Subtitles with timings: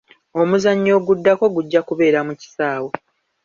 [0.41, 2.91] Omuzannyo oguddako gujja kubeera mu kisaawe.